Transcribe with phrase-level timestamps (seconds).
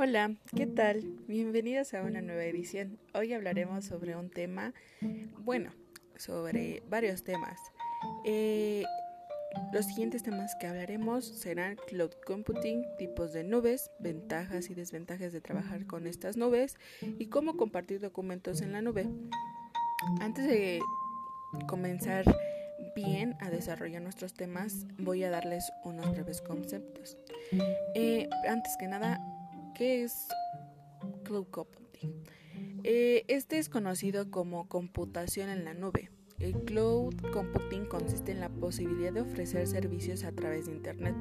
[0.00, 1.02] Hola, ¿qué tal?
[1.26, 3.00] Bienvenidos a una nueva edición.
[3.14, 4.72] Hoy hablaremos sobre un tema,
[5.40, 5.72] bueno,
[6.16, 7.58] sobre varios temas.
[8.24, 8.84] Eh,
[9.72, 15.40] los siguientes temas que hablaremos serán cloud computing, tipos de nubes, ventajas y desventajas de
[15.40, 19.08] trabajar con estas nubes y cómo compartir documentos en la nube.
[20.20, 20.80] Antes de
[21.66, 22.24] comenzar
[22.94, 27.18] bien a desarrollar nuestros temas, voy a darles unos breves conceptos.
[27.96, 29.20] Eh, antes que nada,
[29.78, 30.26] ¿qué es
[31.24, 32.12] cloud computing?
[32.82, 36.10] Eh, este es conocido como computación en la nube.
[36.40, 41.14] El cloud computing consiste en la posibilidad de ofrecer servicios a través de Internet.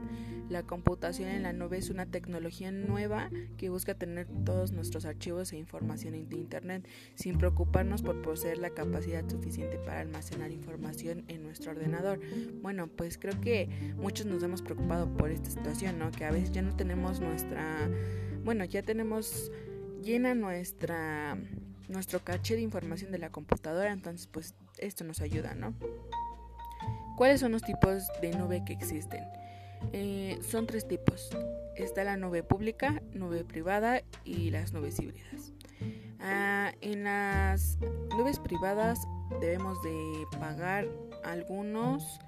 [0.50, 5.52] La computación en la nube es una tecnología nueva que busca tener todos nuestros archivos
[5.52, 11.44] e información en Internet sin preocuparnos por poseer la capacidad suficiente para almacenar información en
[11.44, 12.20] nuestro ordenador.
[12.62, 16.12] Bueno, pues creo que muchos nos hemos preocupado por esta situación, ¿no?
[16.12, 17.90] Que a veces ya no tenemos nuestra,
[18.48, 19.52] bueno, ya tenemos
[20.02, 21.38] llena nuestra
[21.90, 25.74] nuestro caché de información de la computadora, entonces pues esto nos ayuda, ¿no?
[27.18, 29.26] ¿Cuáles son los tipos de nube que existen?
[29.92, 31.30] Eh, son tres tipos.
[31.76, 35.52] Está la nube pública, nube privada y las nubes híbridas.
[36.22, 37.78] Ah, en las
[38.18, 38.98] nubes privadas
[39.42, 40.88] debemos de pagar
[41.32, 42.20] algunos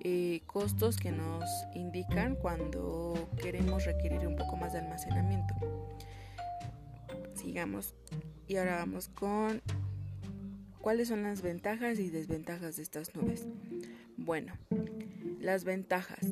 [0.00, 5.54] eh, costos que nos indican cuando queremos requerir un poco más de almacenamiento.
[7.34, 7.94] Sigamos
[8.48, 9.62] y ahora vamos con
[10.80, 13.46] cuáles son las ventajas y desventajas de estas nubes.
[14.16, 14.54] Bueno,
[15.40, 16.26] las ventajas.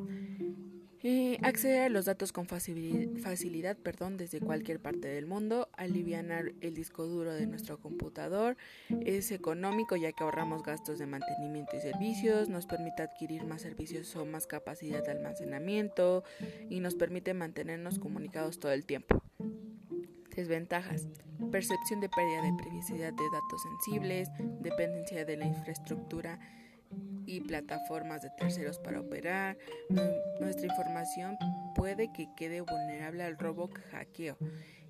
[1.42, 7.04] Acceder a los datos con facilidad perdón, desde cualquier parte del mundo, alivianar el disco
[7.04, 8.56] duro de nuestro computador,
[9.04, 14.16] es económico ya que ahorramos gastos de mantenimiento y servicios, nos permite adquirir más servicios
[14.16, 16.24] o más capacidad de almacenamiento
[16.70, 19.22] y nos permite mantenernos comunicados todo el tiempo.
[20.34, 21.06] Desventajas.
[21.52, 24.30] Percepción de pérdida de privacidad de datos sensibles,
[24.62, 26.40] dependencia de la infraestructura
[27.40, 29.56] plataformas de terceros para operar.
[30.40, 31.36] Nuestra información
[31.74, 34.36] puede que quede vulnerable al robo hackeo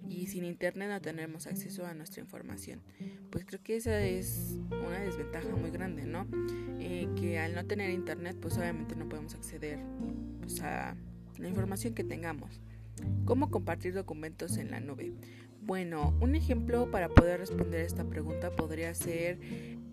[0.09, 2.83] y sin internet no tenemos acceso a nuestra información.
[3.31, 6.27] Pues creo que esa es una desventaja muy grande, ¿no?
[6.78, 9.78] Eh, que al no tener internet pues obviamente no podemos acceder
[10.41, 10.97] pues, a
[11.38, 12.60] la información que tengamos.
[13.25, 15.12] ¿Cómo compartir documentos en la nube?
[15.62, 19.38] Bueno, un ejemplo para poder responder esta pregunta podría ser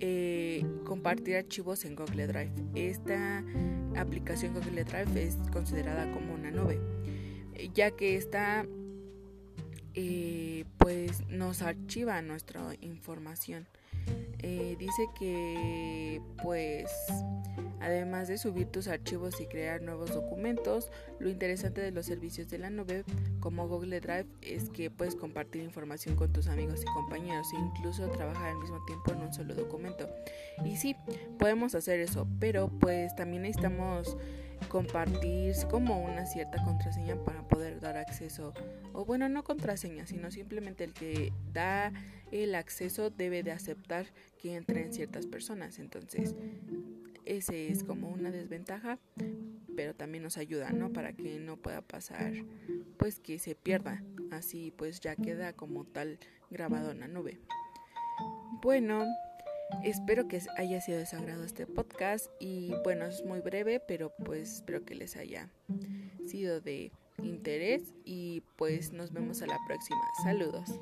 [0.02, 2.52] eh, compartir archivos en Google Drive.
[2.76, 3.44] Esta
[3.96, 6.82] aplicación Google Drive es considerada como una nube,
[7.74, 8.66] ya que esta
[9.94, 13.68] eh, pues nos archiva nuestra información.
[14.40, 16.90] Eh, dice que pues
[17.82, 22.60] Además de subir tus archivos y crear nuevos documentos, lo interesante de los servicios de
[22.60, 23.04] la nube
[23.40, 28.08] como Google Drive es que puedes compartir información con tus amigos y compañeros e incluso
[28.10, 30.08] trabajar al mismo tiempo en un solo documento.
[30.64, 30.96] Y sí,
[31.40, 34.16] podemos hacer eso, pero pues también necesitamos
[34.68, 38.54] compartir como una cierta contraseña para poder dar acceso
[38.94, 41.92] o bueno no contraseña sino simplemente el que da
[42.32, 44.06] el acceso debe de aceptar
[44.42, 46.36] que entren ciertas personas entonces
[47.26, 49.00] ese es como una desventaja,
[49.76, 50.92] pero también nos ayuda, ¿no?
[50.92, 52.34] Para que no pueda pasar,
[52.98, 54.04] pues que se pierda.
[54.32, 57.40] Así pues ya queda como tal grabado en la nube.
[58.62, 59.06] Bueno,
[59.84, 64.56] espero que haya sido de sagrado este podcast y bueno, es muy breve, pero pues
[64.56, 65.50] espero que les haya
[66.26, 66.92] sido de
[67.24, 70.02] interés y pues nos vemos a la próxima.
[70.24, 70.80] Saludos.